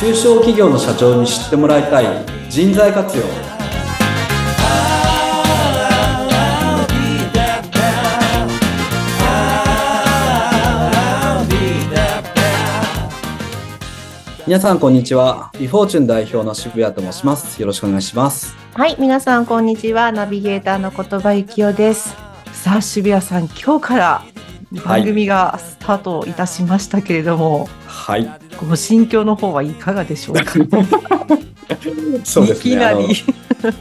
[0.00, 2.06] 中小企業の社長に知ってもらいたい
[2.48, 3.24] 人材活用。
[14.46, 15.52] 皆さんこんにちは。
[15.58, 17.60] ビフォーチュン代表の渋谷と申します。
[17.60, 18.56] よろしくお願いします。
[18.72, 20.12] はい皆さんこんにちは。
[20.12, 22.16] ナビゲーターの言葉幸男です。
[22.54, 24.22] さあ渋谷さん今日から
[24.82, 30.52] 番組がスタートいたしましたけれども、はい、ご心境の方はいかがでしょうか？
[32.24, 32.74] そうですね。
[32.74, 33.06] いきなり。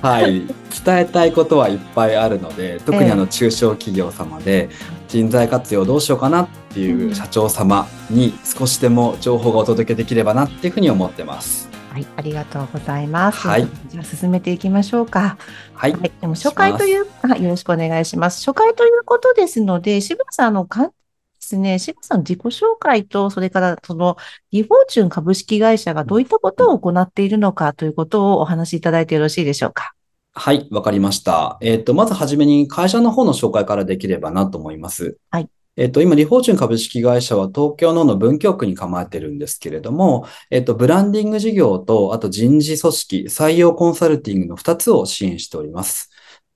[0.02, 0.44] はい。
[0.86, 4.70] 伝えたいことはいっぱいあるので、特にあの中小企業様で
[5.08, 11.70] 人材活用どうしようかなっていう社長様に少しでも情報がお届けできればなっていうふうに思ってます。
[11.92, 13.48] はい、ありがとうございます。
[13.48, 13.68] はい。
[13.88, 15.38] じゃあ進めていきましょうか。
[15.74, 15.94] はい。
[15.94, 18.46] はい、でも初回という、あ、よろしくお願いします。
[18.46, 20.92] 初回ということですので、渋谷さん、の、簡
[21.40, 24.18] ですね、渋谷さん自己紹介と、それからその、
[24.52, 29.94] リフォーチュン株式会社がどういったことを行っているのかということをお話しいただいてよろしいでしょうか。
[30.34, 31.58] はい、わかりました。
[31.62, 35.18] えっ、ー、と、まずはじめに会社の方の紹介からできればなと思います。
[35.32, 35.50] はい。
[35.78, 46.10] えっと、今、リフォーチュン株式会社は東京のの文京区に構えてるんですけれども、えっと、ブランディング事業と、あと人事組織、採用コンサルティングの2つを支援しております。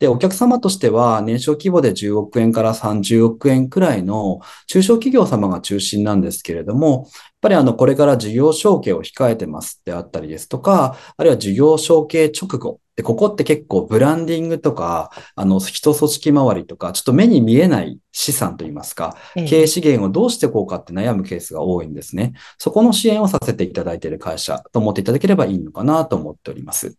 [0.03, 19.15] で、お客様としては、年商規模で10億円から30億円くらいの中小企業様が中心なんですけれども、やっぱりあの、これから事業承継を控えてますであったりですとか、あるいは事業承継直後、で、ここって結構ブランディングとか、あの、人組織周りとか、ちょっと目に見えない資産といいますか、
[19.47, 22.33] 経営資源をどうしてこうかって悩むケースが多いんですね。
[22.57, 26.97] そこの支援をさせていただいている会社と思っていただければいいのかなと思っております。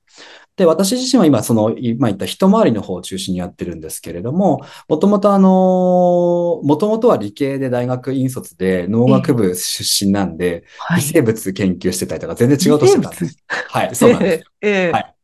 [0.56, 13.36] で、私自身は今、その、今言った一回りの方を中心にやってるんですけれども、もともとあの、もともとは理系で大学院卒で農学部出身なんで、微生物研究してたりとか全然違うとしてたんです。
[13.48, 14.44] はい、そうなんです。
[14.62, 15.14] えー、はい。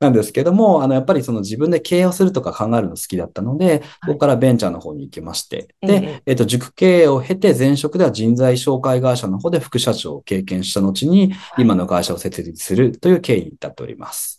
[0.00, 14.38] なんですけども、あの、やっぱりその自分で経営をするとか考えるの好きだったので、そこからベンチャーの方に行きまして、で、えっ、と、塾経営を経て前職では人材紹介会社の方で副社長を経験した後に、今の会社を設立するという経緯に至っております。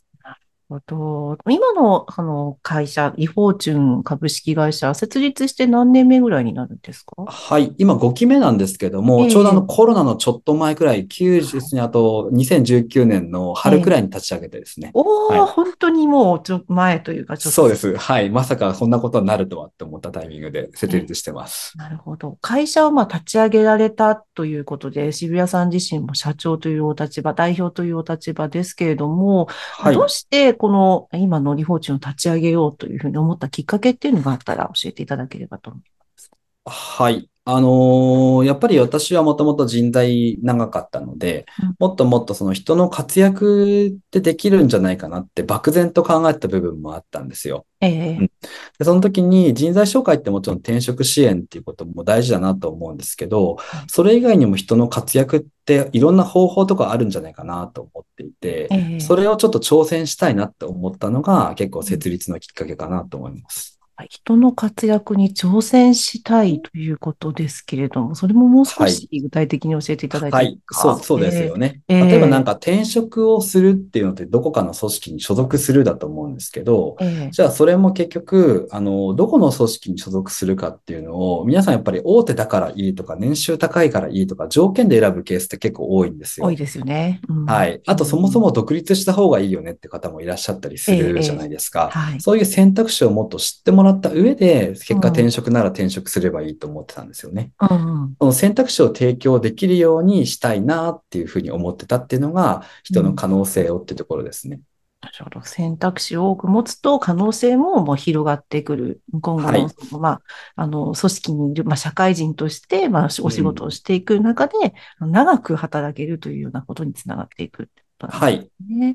[0.86, 7.24] と今のあの会社、イフォーチュン株式会社、設立して何年目ぐらいになるんですか？
[7.26, 14.92] はい、今5期目なんですけども、えー、ちょうどあのコロナのちょっと前くらい、90にあと2019年の春くらいに立ち上げてですね。
[14.94, 17.56] えー、おお、はい、本当にもうちょ前というか、ちょっと。
[17.56, 17.98] そうです。
[17.98, 18.30] はい。
[18.30, 21.74] まさかこんなことになるとはって思ったタイミングで設立してます。
[21.78, 22.38] えー、なるほど。
[22.42, 29.48] 会社をまあ立ち上げられたということで、渋谷さん自身も社長というお立場、代表というお立場ですけれども、
[29.78, 36.32] はい、どうしてこの今のリフォーチを立ち上げようというふうに思ったきっかけっていうのがあったら教えていただければと思います。
[36.66, 37.30] はい。
[37.46, 47.66] あのー、やっぱり私はもともと人材長かったので、うん、もっともっとその人の活躍ってできるんじゃないかなって漠然と考えた部分もあったんですよ。
[47.80, 48.32] ええうん、
[48.78, 63.79] でその時に人材紹介ってもちろん転職支援っていうことも大事だなと思うんですけど、それ以外にも人の活躍っていろんな方法とかあるんじゃないかなと思っていて、ええ、それをちょっと挑戦したいなって思ったのが結構設立のきっかけかなと思います。
[64.08, 71.82] 人の活躍に挑戦したいということですけれども、それももう少し具体的に教えていただいてはい、はい、そう、そうですよね。
[71.88, 86.46] えー、例えばなんか転職をするっていうのってどこかの組織に所属するだと思うんですけど、えー、じゃあそれも結局、あの、どこの組織に所属するかっていうのを、皆さんやっぱり大手だからいいとか、年収高いからいいとか、条件で選ぶケースって結構多いんですよ。
[86.46, 87.22] 多いですよね。
[87.28, 87.82] うん、はい。
[87.86, 91.90] あとそもそも独立した方がいいよねって方もいらっしゃったりするじゃないですか。
[91.92, 97.52] えーはい、そういう選択肢をもっと知ってもらった上で、結果転職なら転職すればいいと思ってたんですよね。
[97.60, 104.60] うん、その選択肢を提供できるようにしたいなっていうふうに思ってたっていうのが人の可能性をってところですね。
[105.02, 105.42] なるほど。
[105.44, 109.02] 選択肢を多く持つと可能性ももう広がってくる。
[109.22, 109.68] 今後の、はい、
[109.98, 110.22] まあ、
[110.56, 117.70] あの、組織にいる、まあ、社会人として、まあ、お仕事をしていく中で、うん、長く働けるというようなことにつながっていく。
[118.08, 118.50] はい。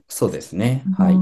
[0.09, 0.83] そうですね。
[0.97, 1.15] はい。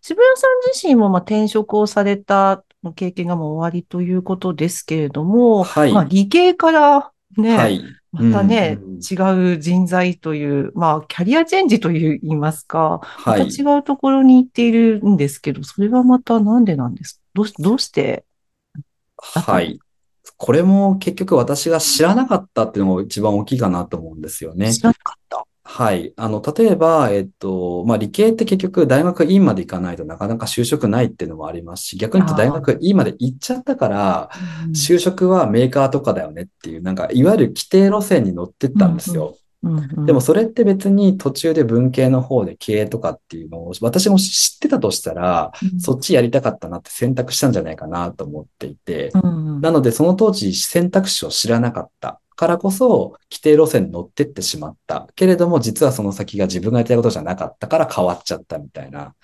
[0.00, 2.64] 渋谷さん自身もまあ転職をされた
[2.94, 5.92] 経験がもう終わりということですけれども、はい。
[5.92, 7.82] まあ理系からね、はい。
[8.12, 18.24] またね、うん、違う人材という、まあ、キャリアチェンジといいますか、はい、また違うところに行っているんですけど、それはまたなんでなんですどうどうして
[19.16, 19.78] はい。
[20.36, 24.72] これも結局私が知らなかったっていうのが一番大きいかなと思うんですよね。
[24.72, 25.46] 知らなかった。
[25.72, 26.12] はい。
[26.16, 34.30] あの、例えば、えっと、まあ、理系って結局大学院まで行かないとなかなか就職ないっていうのもありますし、逆に言うと大学院まで行っちゃったから、
[34.74, 39.36] 就職はメーカーとかだよねっていう、なんか、いわゆる規定路線に乗ってったんですよ。
[39.62, 40.06] うんうん。
[40.06, 45.80] でもそれって別に途中で文系の方で経営とかっていうのを私も知ってたとしたら、うん。
[45.80, 49.60] そっちやりたかったなって選択したんじゃないかなと思っていて、うんうん。
[49.60, 55.06] なのでその当時選択肢を知らなかったからこそ規定路線に乗ってってしまった。
[55.14, 59.14] けれども実はその先が自分がやりたいことじゃなかったから変わっちゃったみたいな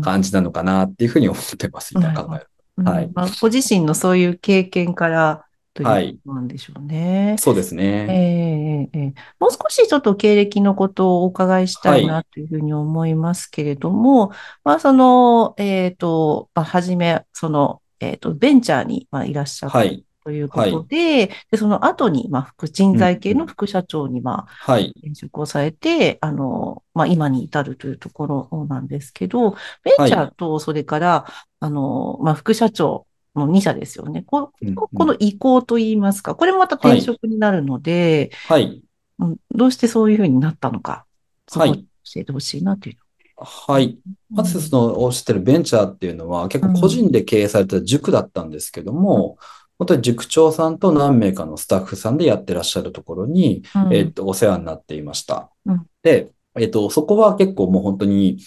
[0.00, 2.46] 感じなのかなっていうふうに思ってます、今考える。
[2.78, 7.36] うんはいまあ、ご自身のそういう経験からとはいいうことなんでしょうね。
[7.38, 8.88] そうですえね。
[8.94, 14.32] えええもう少しちょっと経歴のことをお伺いしたいはなというふうに思いますけれども、
[14.64, 20.06] まあ、その、えっと、まあ、はじめ、その、えっと、ベンチャーにまあいらっしゃったはい。
[20.24, 24.94] ということで、で、その後に、まあ、副人材系うんの副社長に、まあ、はい。
[25.00, 29.52] 転職をされて、あの、まあ、今に至るというところなんですけど、
[29.82, 31.26] ベンチャーと、それから、
[31.60, 34.22] あの、まあ、副社長の2社ですよね。
[34.22, 34.52] こ
[34.94, 38.82] この移行といいますか、これもまた転職になるので、はい。
[39.18, 41.06] うんどうしてそういうふうになったのか、
[41.46, 42.96] そこをはい教えてほしいなという
[43.36, 43.98] はい。
[44.30, 44.36] の。
[44.36, 49.38] まずそのおっしゃってるベンチャーっていうのは結構個人で経営されてた塾だったんですけども、
[49.82, 55.86] 本当に塾長さんと何名かのスタッフさんでやってらっしゃるところに、うんえっと、お世話になっていましたうん。
[56.04, 58.38] で、えっと、そこは結構もう本当に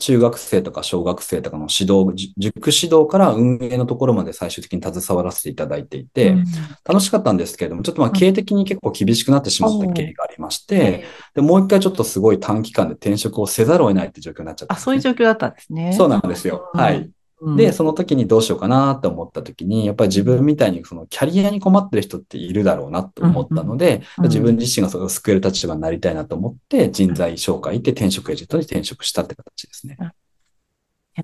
[0.00, 6.44] 中学生とか小学生とかの指導、じ塾指導から運営のところまで最終的に携わらせていただいていて、うん
[6.84, 11.04] 楽しかったんですけれども、ちょっとまあ経営的に結構厳しくなってしまった経緯がありまして、
[11.34, 15.92] で、もう一回ちょっとすごい短期間で転職をせざるを得ないって状況になっちゃったんあ、そういう状況だったんですね。
[15.92, 16.70] そうなんですよ。
[16.74, 17.10] うんはい。
[17.40, 17.56] うん。
[17.56, 24.24] で、その時にどうしようかなって思った時に、やっぱり自分みたいにそのキャリアに困ってる人っているだろうなと思ったので、うん。
[24.24, 29.96] うん自分自身がそれを救える立場になりたいなと思って、人材紹介で転職エージェントに転職したって形ですね。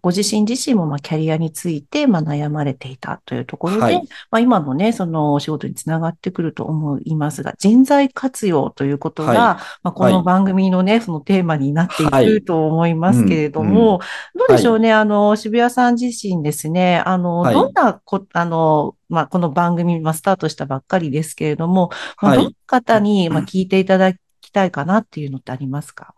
[0.03, 4.03] ご自身自身もまあキャリアについてまあ悩まれていたというところで、はい。
[4.31, 9.39] まあ、今のね、そのお仕事につながってくると思いますが、人材活用ということが、はい。
[9.83, 12.27] まあ、この番組のね、そのテーマになっていはい。
[12.27, 14.01] くと思いますけれども、
[14.35, 17.55] どうでしょうね、あの、渋谷さん自身ですね、あの、はい。
[17.55, 21.91] どんなこ、あの、まあ、この番組、まあ、スタートしたばっかりですけれども、
[22.21, 22.39] まあはい。
[22.39, 26.15] どんな方に、まあ、聞いていただきたいかなっていうのってありますか？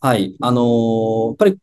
[0.00, 0.34] はい。
[0.40, 1.58] あのーやっぱり、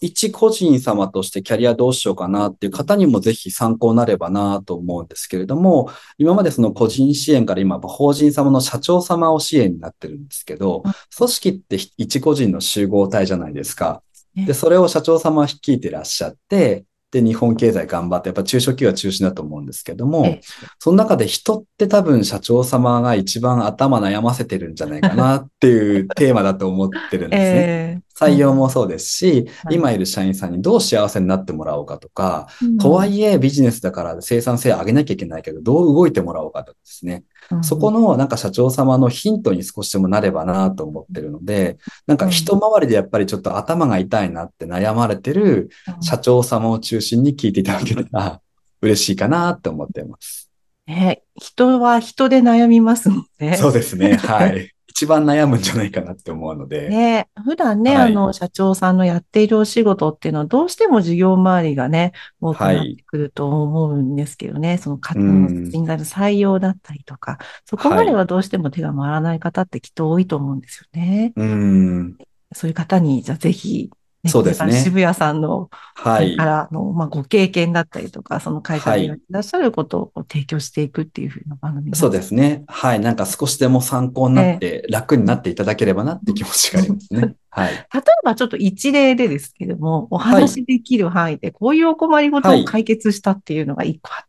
[0.00, 14.02] 一個人様としてキャリアどうしようかなっていう方にもぜひ参考になればなと思うんですけれども、今までその個人支援から今、法人様の社長様を支援になってるんですけどうん、組織って一個人の集合体じゃないですか。
[14.34, 16.84] ねで、それを社長様は率いてらっしゃって、
[17.14, 20.40] で、日本経済頑張って、やっぱ中小企業は中心だと思うんですけどもええ、
[20.80, 27.46] その中で人って多分社長様が一番頭悩ませてるんじゃないかなっていうテーマだと思ってるんですね。
[27.46, 28.04] ええ。
[28.18, 29.76] 採用もそうですし、はい。
[29.76, 32.78] 今いる社員さんにどう幸せになってもらおうかとか、うん。
[32.78, 37.22] とはいえビジネスだから生産性上げなきゃいけないけど、どう動いてもらおうかとかですね。
[37.62, 45.70] そこのなんか社長様のヒントに少しでもなればなと思ってるので、なんか一回りでやっぱりちょっと頭が痛いなって悩まれてる
[46.00, 48.40] 社長様を中心に聞いていただけたら
[48.82, 50.50] 嬉しいかなって思っています。
[50.86, 53.56] ね、人は人で悩みますもんね。
[53.56, 54.16] そうですね。
[54.16, 54.73] はい。
[54.96, 56.88] 一番悩むんじゃないかなって思うので。
[56.88, 71.32] ね、普段ね、はいあの、社長さんのやっているお仕事っていうのは、どうしても事業周りがね、多くなってくると思うんですけどね、その方のうん人材の採用だったりとか、そこまではどうしても手が回らない方ってきっと多いと思うんですよね。
[71.34, 72.16] うん。
[72.52, 73.90] そういう方に、じゃあぜひ、
[74.24, 76.44] ねそうですね渋谷さんの、はいか。
[76.44, 82.64] らの、まあ、ご経験だったりとか、その会社でやってらっしゃることを提供していくっていうふうな番組そうですすね。
[82.66, 83.00] はい。
[83.00, 87.34] なんか少しでも参考になって、楽になっていただければなって気持ちがありますね。
[87.50, 87.72] はい。
[87.72, 87.84] 例え
[88.24, 94.26] ばちょっと一例でですけども、お話しできる範囲で、こういうお困りごとを解決したっていうのが一個あっ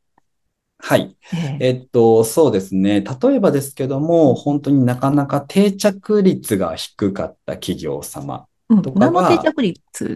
[0.77, 1.17] はい。
[1.31, 3.01] て、えっと、そうですね。
[3.01, 8.45] 例えばですけども、本当になかなか定着率が低かった企業様。
[8.69, 9.11] うんとかが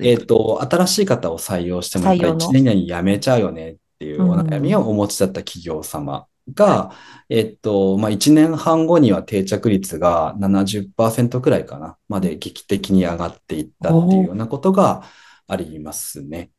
[0.01, 6.91] えっと、新しい方を採用してもやっぱり採用の1年以内に辞めちゃうよねっていうお悩みをお持ちだった企業様が、
[7.29, 15.03] えっと、まあ、1年半後には定着率が70%くらいかな、まで劇的に上がっていったっていうようなことが
[15.47, 16.51] ありますね。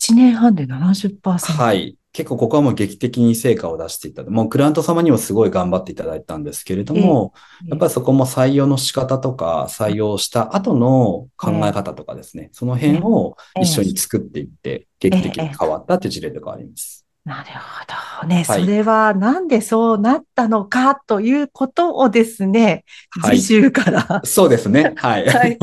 [0.00, 1.38] 1年半で70%。
[1.38, 1.96] はい。
[2.18, 7.32] 結構ここはもう劇的に成果を出していただもうクライアント様にもすごい頑張っていただいたんですけれども、
[7.68, 17.06] やっぱりそこも採用の仕方とか、採用した後の考え方とかですね、その辺を一緒に作っていって、劇的に変わったっていう事例とかあります。
[17.24, 18.42] なるほどね。
[18.48, 18.62] はい。
[18.62, 22.84] それはなんでそうなったのかということをですね、
[23.20, 23.38] はい。
[23.38, 24.94] 次週から、そうですね。
[24.96, 25.28] はい。
[25.28, 25.56] はい。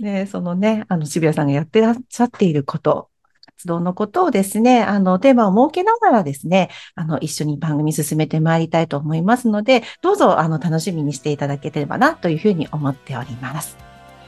[0.00, 3.10] ね、そのね、あの、渋谷さんがやってらっしゃっていること、
[3.58, 13.76] 活動のことをですね、あの、テーマを設けながらですね、あの、一緒に番組進めてまいりたいと思いますので、どうぞ、あの、楽しみにしていただければな、というふうに思っております。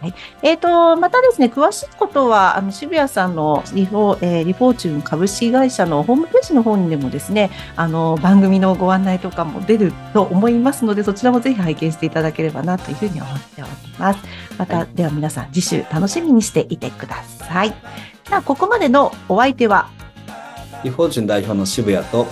[0.00, 0.14] はい。
[0.42, 14.20] えっ、ー、と、またですね、詳しいことは、あの、渋谷さんのリフォ,、えー、リフォーチュン株式会社のホームページの方にでもですね、あの、番組のご案内とかも出ると思いますので、そちらもぜひ拝見していただければなというふうに思っております。
[14.58, 17.75] また、はい、では皆さん、次週楽しみにしていてください。
[18.30, 19.90] では、ここまでのお相手は、
[20.84, 22.28] リフォーチュン代表の渋谷と、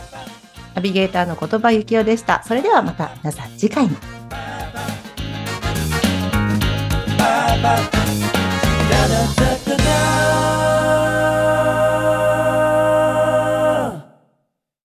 [0.74, 2.40] ナビゲーターの言葉幸雄でした。
[2.44, 3.96] それではまた皆さん次回も。
[7.18, 7.96] Da da da
[9.66, 10.27] da da